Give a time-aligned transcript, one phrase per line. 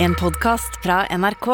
[0.00, 1.46] En podkast fra NRK.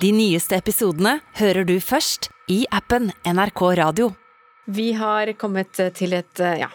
[0.00, 4.10] De nyeste episodene hører du først i appen NRK Radio.
[4.70, 6.68] Vi har kommet til et ja,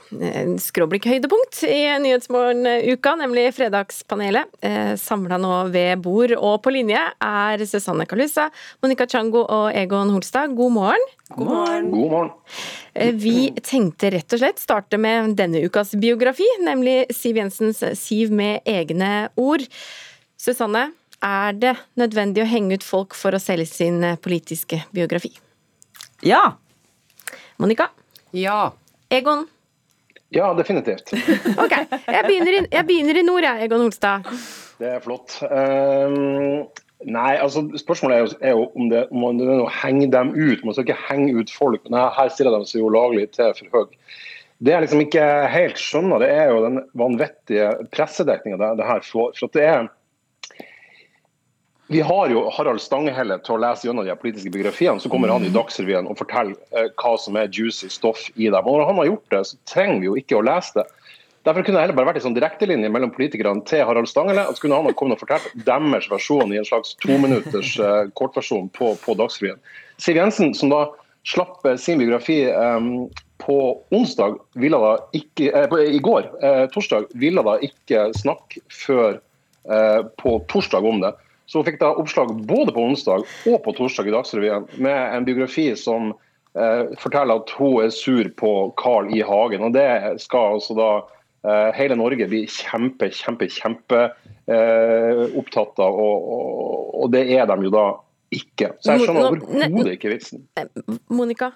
[0.59, 4.49] skråblikk-høydepunkt i Nyhetsmorgen-uka, nemlig Fredagspanelet.
[4.65, 8.49] Eh, Samla nå ved bord og på linje er Susanne Kalusa,
[8.83, 10.51] Monica Chango og Egon Holstad.
[10.57, 11.07] God morgen.
[11.37, 11.87] God morgen.
[11.93, 12.33] God morgen.
[12.91, 18.35] Eh, Vi tenkte rett og slett starte med denne ukas biografi, nemlig Siv Jensens Siv
[18.35, 19.63] med egne ord.
[20.45, 20.89] Susanne,
[21.25, 25.33] er det nødvendig å henge ut folk for å selge sin politiske biografi?
[26.25, 26.55] Ja.
[27.61, 27.89] Monica?
[28.35, 28.73] Ja.
[29.09, 29.45] Egon?
[30.35, 31.13] Ja, definitivt.
[31.63, 34.27] Ok, jeg begynner i, jeg begynner i nord, jeg, Egon Olstad.
[34.81, 35.37] Det er flott.
[35.47, 36.65] Um,
[37.07, 40.33] nei, altså Spørsmålet er jo, er jo om, det, om man er å henge dem
[40.35, 40.65] ut.
[40.65, 41.85] Man skal ikke henge ut folk.
[41.87, 43.99] men her, her stiller de seg jo laglig til for høy.
[44.63, 49.03] Det jeg liksom ikke helt skjønner, det er jo den vanvittige pressedekninga det, det her
[49.03, 49.33] får.
[49.37, 49.87] For at det er
[51.87, 55.01] vi har jo Harald Stanghelle til å lese gjennom de politiske biografiene.
[55.01, 58.65] Så kommer han i Dagsrevyen og forteller eh, hva som er juicy stoff i dem.
[58.65, 60.85] Og når han har gjort det, så trenger vi jo ikke å lese det.
[61.45, 64.47] Derfor kunne det heller bare vært en sånn direktelinje mellom politikerne til Harald Stanghelle.
[64.49, 68.05] Og så kunne han ha kommet og fortalt deres versjon i en slags tominutters eh,
[68.17, 69.61] kortversjon på, på Dagsrevyen.
[70.01, 70.87] Siv Jensen, som da
[71.29, 72.89] slapp eh, sin biografi eh,
[73.45, 73.59] på
[73.93, 76.31] onsdag, ville da ikke, eh, på, i går,
[76.73, 79.19] torsdag, ville da ikke snakke før
[79.69, 81.13] eh, på torsdag om det.
[81.45, 85.27] Så hun fikk da oppslag både på onsdag og på torsdag i Dagsrevyen med en
[85.27, 86.13] biografi som
[86.57, 89.21] eh, forteller at hun er sur på Carl I.
[89.25, 89.67] Hagen.
[89.67, 89.87] Og det
[90.23, 90.89] skal altså da
[91.45, 94.07] eh, hele Norge bli kjempe, kjempe, kjempe
[94.49, 97.85] eh, opptatt av, og, og, og det er de jo da
[98.33, 98.73] ikke.
[98.81, 100.45] Så jeg skjønner overhodet ikke vitsen.
[101.13, 101.53] Monica?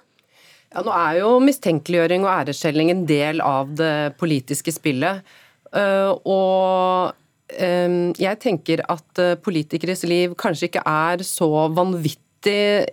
[0.70, 5.26] Ja, nå er jo mistenkeliggjøring og æresskjelling en del av det politiske spillet.
[5.73, 7.16] Eh, og eh,
[7.58, 12.19] jeg tenker at eh, politikeres liv kanskje ikke er så vanvittig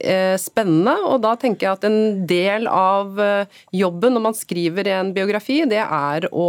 [0.01, 4.89] eh, spennende, og da tenker jeg at en del av eh, jobben når man skriver
[4.97, 6.49] en biografi, det er å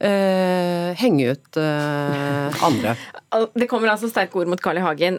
[0.00, 2.96] eh, henge ut eh, andre.
[3.60, 4.84] Det kommer altså sterke ord mot Carl I.
[4.84, 5.18] Hagen.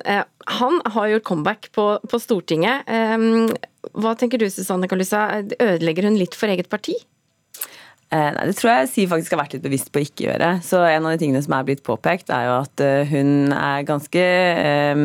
[0.59, 2.87] Han har gjort comeback på, på Stortinget.
[2.89, 3.53] Eh,
[3.93, 5.27] Hva tenker du, Susanne Kalusa?
[5.55, 6.97] Ødelegger hun litt for eget parti?
[8.09, 10.49] Eh, Nei, Det tror jeg Siv faktisk har vært litt bevisst på å ikke gjøre.
[10.65, 13.85] Så en av de tingene som er blitt påpekt, er jo at eh, hun er
[13.85, 15.03] ganske eh,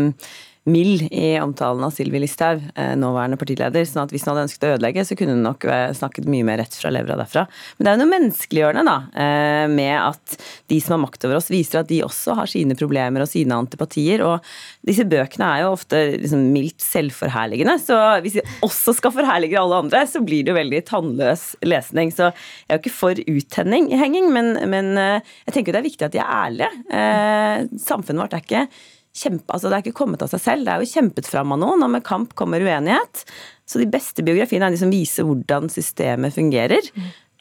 [0.65, 3.85] mild i omtalen av Sylvi Listhaug, eh, nåværende partileder.
[3.85, 6.47] sånn at hvis hun hadde ønsket å ødelegge, så kunne hun nok eh, snakket mye
[6.47, 7.45] mer rett fra levra derfra.
[7.77, 10.37] Men det er jo noe menneskeliggjørende da, eh, med at
[10.73, 13.59] de som har makt over oss, viser at de også har sine problemer og sine
[13.61, 14.25] antipatier.
[14.25, 14.41] Og
[14.89, 19.83] disse bøkene er jo ofte liksom mildt selvforherligende, så hvis de også skal forherlige alle
[19.85, 22.09] andre, så blir det jo veldig tannløs lesning.
[22.15, 25.91] Så jeg er jo ikke for uttenning, henging, men, men jeg tenker jo det er
[25.91, 27.79] viktig at de er ærlige.
[27.85, 28.67] Samfunnet vårt er ikke
[29.15, 31.61] kjempe, altså Det er ikke kommet av seg selv, det er jo kjempet fram av
[31.63, 33.25] noen, og med kamp kommer uenighet.
[33.67, 36.91] Så de beste biografiene er de som viser hvordan systemet fungerer.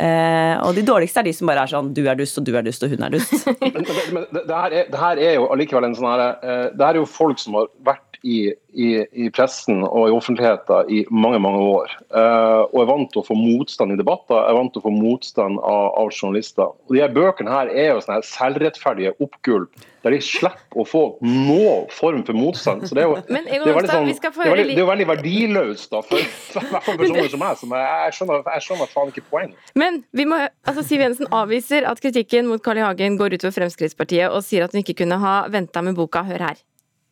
[0.04, 2.54] Eh, og de dårligste er de som bare er sånn du er dust, og du
[2.58, 3.34] er dust, og hun er dust.
[3.62, 6.24] Men, men, men det, det, her er, det her er jo allikevel en sånn her
[6.26, 8.38] eh, Det her er jo folk som har vært i,
[8.74, 8.90] i,
[9.26, 11.94] i pressen og i offentligheten i mange mange år.
[12.14, 14.94] eh, og er vant til å få motstand i debatter, er vant til å få
[14.96, 16.74] motstand av, av journalister.
[16.88, 19.72] Og de her Bøkene her er jo sånne her selvrettferdige oppgulp
[20.04, 22.82] der de slipper å få noen form for motstand.
[22.90, 25.08] Så det er jo, Men det er veldig sånn- det er veldig, det er veldig
[25.14, 27.56] verdiløst da, for, for, for personer som meg.
[27.62, 29.72] Som jeg, jeg, skjønner, jeg skjønner faen ikke poenget.
[29.80, 32.84] Men vi må, altså Siv Jensen avviser at kritikken mot Carl I.
[32.84, 36.26] Hagen går utover Fremskrittspartiet, og sier at hun ikke kunne ha venta med boka.
[36.28, 36.60] Hør her.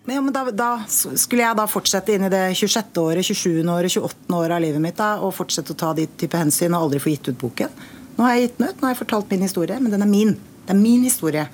[0.06, 2.98] Men, ja, men da, da skulle jeg da fortsette inn i det 26.
[3.04, 3.62] året, 27.
[3.70, 4.34] året, 28.
[4.34, 7.14] året av livet mitt da, og fortsette å ta de type hensyn og aldri få
[7.14, 7.76] gitt ut boken.
[8.18, 10.10] Nå har jeg gitt den ut, nå har jeg fortalt min historie, men den er
[10.10, 10.34] min.
[10.66, 11.46] Det er min historie.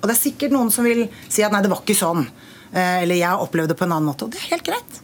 [0.00, 2.24] Og det er sikkert noen som vil si at nei, det var ikke sånn.
[2.72, 4.24] Eh, Eller jeg har opplevd det på en annen måte.
[4.26, 5.00] Og det er helt greit.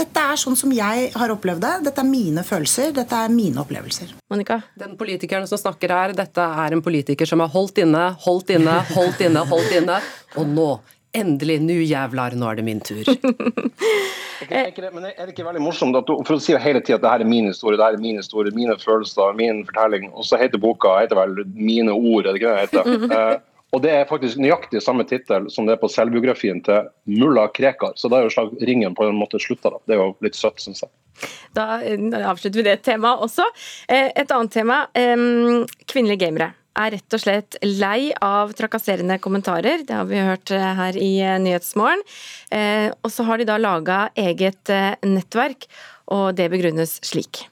[0.00, 1.72] Dette er sånn som jeg har opplevd det.
[1.90, 2.94] Dette er mine følelser.
[2.96, 4.14] Dette er mine opplevelser.
[4.32, 4.60] Monica?
[4.80, 8.78] Den politikeren som snakker her, dette er en politiker som har holdt inne, holdt inne,
[8.94, 9.98] holdt inne, holdt inne,
[10.40, 10.70] og nå,
[11.16, 13.04] endelig, nu jævlar, nå er det min tur.
[14.50, 16.96] Er det, men er det ikke veldig morsomt at du, for å si hele tida
[16.96, 20.06] at det her er min historie, det her er min historie, mine følelser, min fortelling,
[20.16, 23.12] og så heter boka heter vel 'Mine ord', er det ikke det det heter?
[23.20, 23.36] Eh,
[23.76, 27.92] og det er faktisk nøyaktig samme tittel som det er på selvbiografien til mulla Krekar.
[27.94, 29.70] Så da er jo slag ringen på en måte slutta.
[29.70, 29.78] da.
[29.86, 30.90] Det er jo litt søtt, syns jeg.
[31.54, 33.46] Da eh, avslutter vi det temaet også.
[33.88, 34.86] Eh, Et annet tema.
[35.86, 39.84] Kvinnelige gamere er rett og slett lei av trakasserende kommentarer.
[39.86, 42.02] Det har vi hørt eh, her i eh, Nyhetsmorgen.
[42.50, 44.70] Eh, Og så har de da laga eget
[45.06, 45.66] nettverk,
[46.14, 47.44] og det begrunnes slik.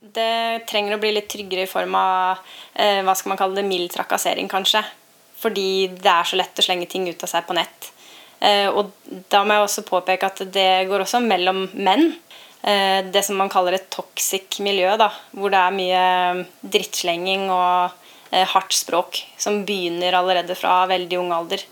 [0.00, 2.38] Det trenger å bli litt tryggere i form av
[2.76, 4.80] hva skal man kalle det, mild trakassering, kanskje.
[5.36, 7.90] Fordi det er så lett å slenge ting ut av seg på nett.
[8.72, 8.94] Og
[9.32, 12.14] da må jeg også påpeke at det går også mellom menn.
[12.62, 16.06] Det som man kaller et toxic miljø, da, hvor det er mye
[16.64, 21.62] drittslenging og hardt språk, som begynner allerede fra veldig ung alder.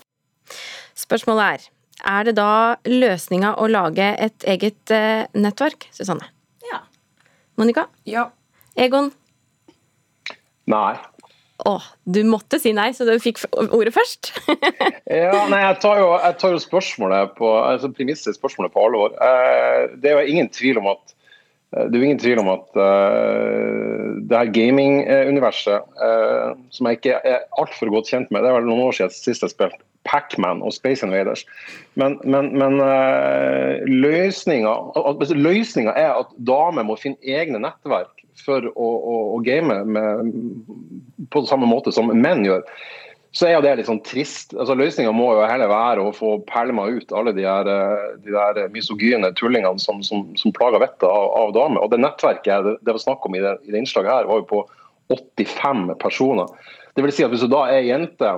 [0.95, 1.71] Spørsmålet er
[2.05, 4.91] er det da løsninga å lage et eget
[5.33, 6.27] nettverk, Susanne?
[6.67, 6.83] Ja.
[7.57, 7.87] Monica?
[8.05, 8.27] Ja.
[8.75, 9.09] Egon?
[10.69, 10.95] Nei.
[11.65, 14.33] Å, du måtte si nei, så du fikk ordet først.
[15.07, 19.15] ja, nei, jeg tar jo, jeg tar jo spørsmålet på, altså premisset spørsmålet på alvor.
[19.15, 21.15] Uh, det er jo ingen tvil om at
[21.75, 25.79] det er jo ingen tvil om at uh, det her gaming-universet,
[26.71, 29.43] som jeg ikke er altfor godt kjent med, det er vel noen år siden sist
[29.43, 31.45] jeg spilte Pacman og Space Invaders.
[31.99, 34.75] Men, men, men uh, løsninga
[35.97, 40.31] er at damer må finne egne nettverk for å, å, å game med,
[41.31, 42.63] på samme måte som menn gjør,
[43.35, 44.53] så er jo det litt sånn trist.
[44.55, 47.67] Altså Løsninga må jo heller være å få pælma ut alle de der,
[48.23, 51.81] de der misogyne tullingene som, som, som plager vettet av, av, damer.
[51.83, 54.39] Og Det nettverket det, det var snakk om i det, i det, innslaget her, var
[54.39, 54.61] jo på
[55.11, 56.71] 85 personer.
[56.95, 58.31] Det vil si at Hvis du da er jente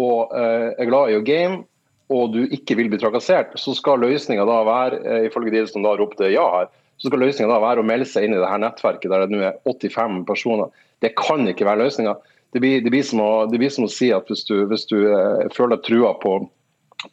[0.00, 1.62] og uh, er glad i å game,
[2.10, 5.86] og du ikke vil bli trakassert, så skal løsninga da være, uh, ifølge de som
[5.86, 8.60] da ropte ja her, så skal løsninga være å melde seg inn i det her
[8.66, 10.74] nettverket der det nå er 85 personer.
[11.06, 12.18] Det kan ikke være løsninga.
[12.52, 15.86] Det, det, det blir, som å si at hvis du, hvis du eh, føler deg
[15.86, 16.34] trua på,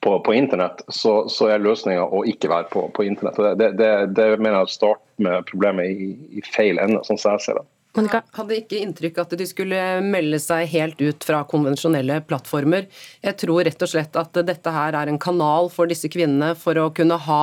[0.01, 3.37] på, på internett, så, så er løsninga å ikke være på, på internett.
[3.59, 3.71] Det,
[4.17, 7.67] det, mener jeg starter med problemet i, i feil ende, sånn som jeg ser det.
[7.97, 8.21] Monica?
[8.37, 12.85] Hadde ikke inntrykk at de skulle melde seg helt ut fra konvensjonelle plattformer.
[13.25, 16.77] Jeg tror rett og slett at dette her er en kanal for disse kvinnene for
[16.77, 17.41] å kunne ha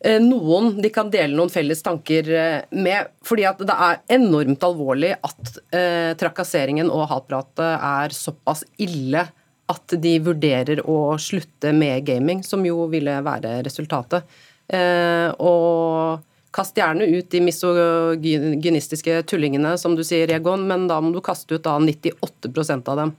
[0.00, 3.10] noen de kan dele noen felles tanker eh, med.
[3.26, 9.26] fordi at det er enormt alvorlig at eh, trakasseringen og hatpratet er såpass ille
[9.70, 14.26] at de vurderer å slutte med gaming, som jo ville være resultatet.
[14.72, 16.24] Eh, og
[16.54, 21.54] kast gjerne ut de misogynistiske tullingene, som du sier, Egon, men da må du kaste
[21.54, 23.14] ut da 98% av dem.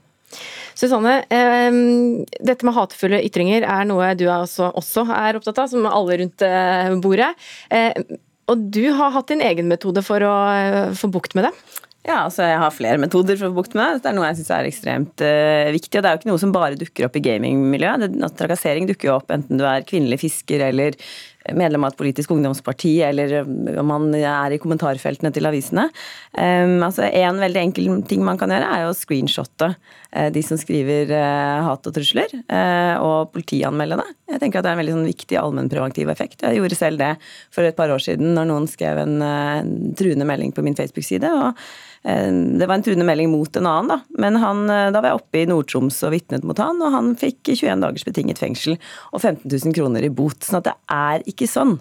[0.78, 1.78] Susanne, eh,
[2.40, 6.44] dette med hatefulle ytringer er noe du også, også, er opptatt av, som alle rundt
[6.46, 7.32] eh, bordet.
[7.70, 7.94] Eh,
[8.50, 11.54] og du har hatt din egen metode for å eh, få bukt med det?
[12.02, 14.00] Ja, altså jeg har flere metoder for å få bukt med det.
[14.00, 15.94] Dette er noe jeg syns er ekstremt uh, viktig.
[15.94, 18.16] Og det er jo ikke noe som bare dukker opp i gamingmiljøet.
[18.40, 20.98] Trakassering dukker jo opp enten du er kvinnelig fisker eller
[21.50, 23.42] medlem av et politisk ungdomsparti, eller
[23.80, 25.88] om man er i kommentarfeltene til avisene.
[26.36, 30.60] Um, altså En veldig enkel ting man kan gjøre, er å screenshotte uh, de som
[30.60, 32.34] skriver uh, hat og trusler,
[33.02, 34.10] og politianmelde det.
[34.32, 36.44] Jeg tenker at det er en veldig sånn, viktig allmennpreventiv effekt.
[36.44, 37.14] Jeg gjorde selv det
[37.52, 39.16] for et par år siden når noen skrev en
[39.98, 41.28] truende melding på min Facebook-side.
[41.32, 41.58] og
[42.02, 44.18] det var en truende melding mot en annen, da.
[44.18, 47.52] Men han, da var jeg oppe i Nord-Troms og vitnet mot han, og han fikk
[47.52, 48.74] 21 dagers betinget fengsel
[49.12, 50.42] og 15 000 kroner i bot.
[50.42, 51.76] sånn at det er ikke sånn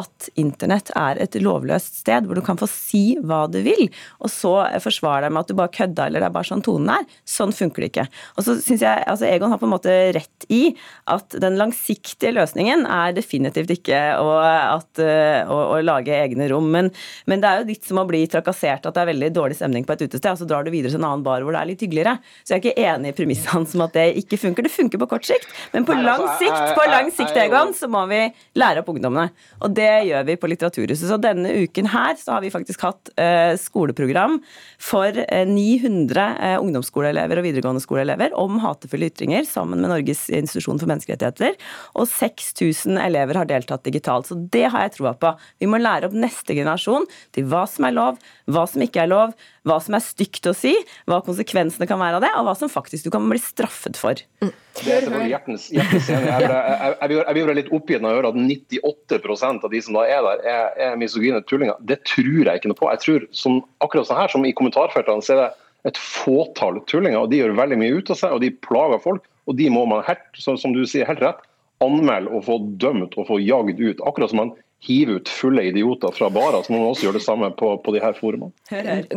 [0.00, 3.88] at internett er et lovløst sted hvor du kan få si hva du vil,
[4.20, 6.92] og så forsvare deg med at du bare kødda eller det er bare sånn tonen
[6.94, 7.06] er.
[7.28, 8.06] Sånn funker det ikke.
[8.36, 10.62] Og så syns jeg altså Egon har på en måte rett i
[11.10, 16.70] at den langsiktige løsningen er definitivt ikke å, at, å, å lage egne rom.
[16.72, 16.90] Men,
[17.30, 19.86] men, det er jo litt som å bli trakassert at det er veldig dårlig stemning
[19.86, 21.70] på et utested, og så drar du videre til en annen bar hvor det er
[21.72, 22.16] litt hyggeligere.
[22.42, 24.66] Så jeg er ikke enig i premisset hans om at det ikke funker.
[24.66, 27.90] Det funker på kort sikt, men på lang altså, sikt, på lang sikt, Egon, så
[27.90, 28.22] må vi
[28.60, 29.30] lære opp ungdommene.
[29.64, 31.06] Og det gjør vi på Litteraturhuset.
[31.10, 34.38] Så denne uken her så har vi faktisk hatt eh, skoleprogram
[34.80, 40.80] for eh, 900 eh, ungdomsskoleelever og videregående skoleelever om hatefulle ytringer sammen med Norges institusjon
[40.80, 41.56] for menneskerettigheter.
[41.98, 44.30] Og 6000 elever har deltatt digitalt.
[44.30, 45.34] Så det har jeg troa på.
[45.62, 48.20] Vi må lære opp neste generasjon til hva som er lov,
[48.50, 49.36] hva som ikke er lov,
[49.68, 50.72] hva som er stygt å si,
[51.10, 54.20] hva konsekvensene kan være av det, og hva som faktisk du kan bli straffet for.
[54.44, 54.52] Mm.
[54.78, 56.28] Det er selvfølgelig hjertens, hjertens enig.
[56.30, 59.98] Jeg, jeg, jeg, jeg blir litt oppgitt når jeg hører at 98% av de som
[59.98, 61.82] da er der, er, er misogyne tullinger.
[61.90, 62.88] Det tror jeg ikke noe på.
[62.94, 65.50] Jeg tror som, Akkurat sånn her som i kommentarfeltene, så er det
[65.90, 67.20] et fåtall tullinger.
[67.22, 69.28] og De gjør veldig mye ut av seg, og de plager folk.
[69.50, 71.44] Og de må man helt, som du sier, helt rett,
[71.84, 74.02] anmelde og få dømt og få jagd ut.
[74.06, 74.52] Akkurat som man
[74.84, 77.94] hive ut fulle idioter fra barer, så må man også gjøre det samme på, på
[77.96, 78.52] de her forumene.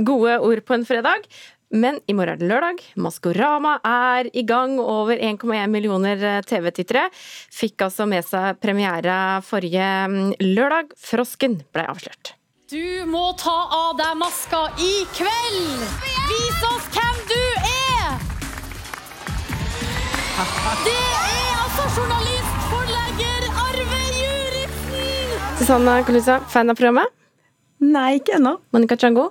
[0.03, 1.27] Gode ord på en fredag.
[1.73, 2.81] Men i morgen er det lørdag.
[3.01, 4.75] Maskorama er i gang.
[4.77, 10.93] Over 1,1 millioner eh, TV-tittere fikk altså med seg premiere forrige mm, lørdag.
[11.01, 12.35] Frosken ble avslørt.
[12.69, 15.81] Du må ta av deg maska i kveld!
[16.29, 18.13] Vis oss hvem du er!
[20.85, 24.03] Det er altså journalist, forlegger Arve
[25.59, 27.13] Susanna Kalusa, fan av programmet?
[27.83, 28.57] Nei, ikke ennå.
[28.73, 29.29] Monica Chango?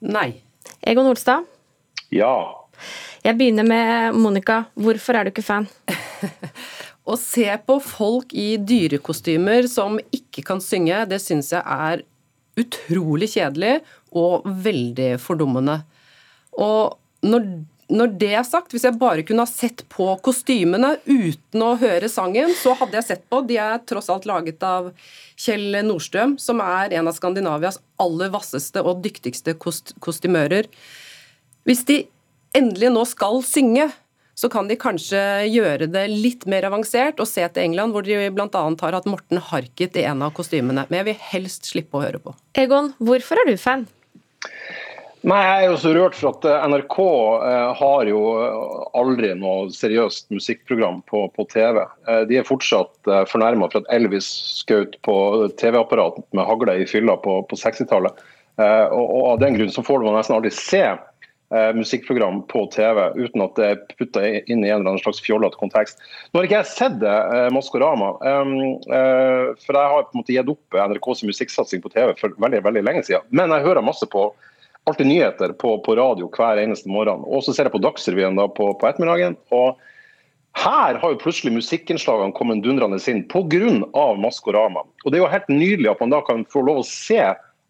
[0.00, 0.47] Nei.
[0.86, 1.46] Egon Holstad?
[2.14, 2.32] Ja.
[3.24, 4.62] Jeg begynner med Monica.
[4.78, 5.66] Hvorfor er du ikke fan?
[7.08, 12.04] å se på folk i dyrekostymer som ikke kan synge, det syns jeg er
[12.58, 13.78] utrolig kjedelig
[14.18, 15.78] og veldig fordummende.
[16.58, 17.46] Og når,
[17.88, 22.10] når, det er sagt, hvis jeg bare kunne ha sett på kostymene uten å høre
[22.12, 23.40] sangen, så hadde jeg sett på.
[23.48, 24.90] De er tross alt laget av
[25.40, 30.68] Kjell Nordstrøm, som er en av Skandinavias aller vasseste og dyktigste kost kostymører.
[31.68, 32.02] Hvis de
[32.56, 33.88] endelig nå skal synge,
[34.38, 38.20] så kan de kanskje gjøre det litt mer avansert og se til England, hvor de
[38.30, 38.48] bl.a.
[38.52, 40.84] har hatt Morten Harket i en av kostymene.
[40.86, 42.36] Men jeg vil helst slippe å høre på.
[42.60, 43.88] Egon, hvorfor er du fan?
[45.26, 49.32] Nei, Jeg er jo så rørt for at eh, NRK eh, har jo eh, aldri
[49.34, 51.80] noe seriøst musikkprogram på, på TV.
[52.30, 54.28] De er fortsatt fornærma for at Elvis
[54.60, 55.16] skjøt på
[55.58, 58.22] TV-apparatet med hagle i fylla på, på 60-tallet.
[58.62, 60.84] Eh, og, og, Av den grunn så får man nesten aldri se
[61.48, 65.56] musikkprogram på TV uten at det er putta inn i en eller annen slags fjollete
[65.56, 66.02] kontekst.
[66.28, 67.14] Nå har ikke jeg sett det,
[67.56, 72.60] Maskorama, for jeg har på en måte gitt opp NRKs musikksatsing på TV for veldig,
[72.66, 73.24] veldig lenge siden.
[73.32, 74.26] Men jeg hører masse på
[74.86, 77.24] alltid nyheter på, på radio hver eneste morgen.
[77.26, 79.36] Og så ser jeg på Dagsrevyen da på, på ettermiddagen.
[79.50, 79.78] og
[80.58, 84.06] her har jo plutselig musikkinnslagene kommet dundrende inn pga.
[84.18, 84.82] Maskorama.
[85.04, 87.20] Og Det er jo helt nydelig at man da kan få lov å se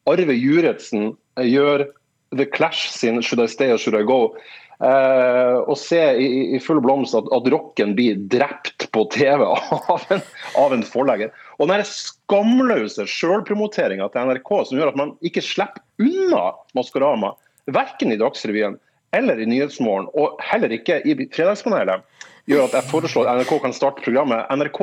[0.09, 1.91] Arve Juretsen gjøre
[2.33, 4.37] The Clash sin 'Should I Stay or Should I Go'.
[4.79, 9.43] Og se i, i full blomst at, at, rocken blir drept på TV
[9.95, 10.23] av en,
[10.61, 11.33] av en forlegger.
[11.59, 17.33] Og den skamløse sjølpromoteringa til NRK som gjør at man ikke slipper unna Maskorama,
[17.75, 18.79] verken i Dagsrevyen
[19.17, 22.05] eller i Nyhetsmorgen, og heller ikke i Fredagspanelet,
[22.49, 24.83] gjør at jeg foreslår at NRK kan starte programmet NRK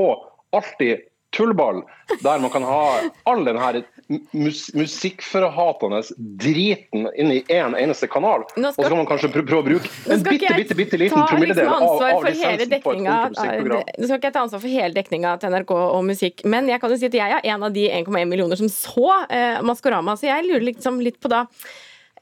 [0.56, 1.84] alltid tullball,
[2.24, 2.86] der man kan ha
[3.30, 8.44] all den her mus musikkforhatende driten inn i én en eneste kanal.
[8.46, 11.72] og så kan man kanskje prøve å bruke en bitte, bitte, bitte liten liksom promilledel
[11.74, 13.90] av, av lisensen på et musikkprogram.
[13.98, 16.84] Nå skal ikke jeg ta ansvar for hele dekninga til NRK og musikk, men jeg
[16.84, 20.18] kan jo si at jeg er en av de 1,1 millioner som så eh, Maskorama,
[20.20, 21.46] så jeg lurer liksom litt på da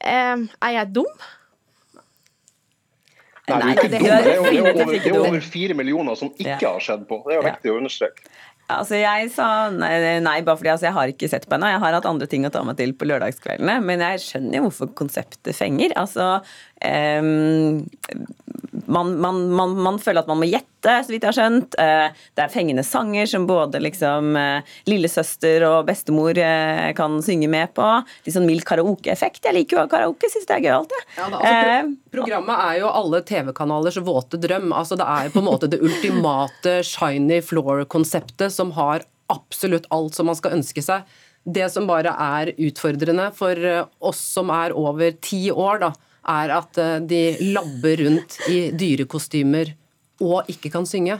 [0.00, 1.24] eh, Er jeg dum?
[3.44, 6.80] Nei, Nei, det, er, det, er over, det er over fire millioner som ikke har
[6.80, 7.18] skjedd på.
[7.26, 8.30] Det er jo viktig å understreke.
[8.72, 9.92] Altså Jeg sa nei,
[10.24, 11.74] nei bare fordi altså, jeg har ikke sett på henne.
[11.74, 13.76] Jeg har hatt andre ting å ta meg til på lørdagskveldene.
[13.84, 15.92] Men jeg skjønner jo hvorfor konseptet fenger.
[16.00, 16.38] Altså
[16.80, 17.82] um,
[18.86, 21.76] man, man, man, man, føler at man må gjette, så vidt jeg har skjønt.
[21.78, 27.48] Uh, det er fengende sanger som både liksom uh, lillesøster og bestemor uh, kan synge
[27.52, 27.86] med på.
[28.26, 29.44] Litt sånn mild karaokeeffekt.
[29.46, 30.94] Jeg liker jo karaoke, syns det er gøyalt.
[31.16, 34.72] Ja, altså, pro programmet er jo alle TV-kanalers våte drøm.
[34.74, 40.16] Altså Det er jo på en måte det ultimate shiny floor-konseptet som har absolutt alt
[40.16, 41.04] som man skal ønske seg.
[41.44, 45.90] Det som bare er utfordrende for eh, oss som er over ti år, da,
[46.30, 47.22] er at eh, de
[47.54, 49.74] labber rundt i dyrekostymer
[50.24, 51.18] og ikke kan synge.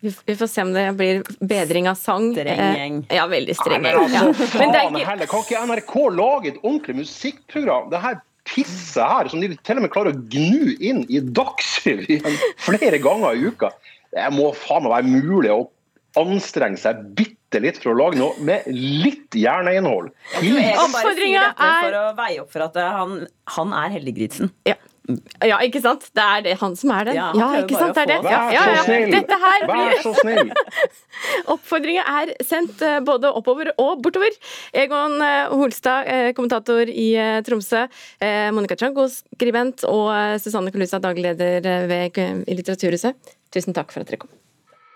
[0.00, 2.30] Vi får se om det blir bedring av sang.
[2.32, 3.00] Streng eh, gjeng.
[3.12, 3.98] Ja, veldig streng gjeng.
[4.00, 4.60] Altså, ja.
[4.62, 7.90] Men faen heller, kan ikke NRK lage et ordentlig musikkprogram?
[7.92, 12.40] Det her pisset her, som de til og med klarer å gnu inn i Dagsrevyen
[12.68, 13.74] flere ganger i uka.
[14.10, 15.66] Det må faen meg være mulig å
[16.18, 20.12] anstrenge seg bitte litt for å lage noe med litt hjerneinnhold.
[20.38, 23.18] Oppfordringa er For å veie opp for at han,
[23.56, 24.54] han er heldiggrisen.
[24.68, 24.78] Ja.
[25.42, 26.04] Ja, ikke sant?
[26.14, 27.14] Det er det, han som er det.
[27.16, 27.96] Ja, ja ikke sant?
[27.96, 28.18] Det er det.
[28.26, 29.14] Vær ja, så snill!
[29.14, 30.52] Dette her Vær så snill!
[31.54, 34.36] Oppfordringa er sendt eh, både oppover og bortover.
[34.76, 37.08] Egon eh, Holstad, eh, kommentator i
[37.46, 37.86] Tromsø.
[38.54, 39.86] Monica Chango, skribent.
[39.88, 43.34] Og Susanne Kolusa, daglig leder ved Litteraturhuset.
[43.50, 44.32] Tusen takk for at dere kom.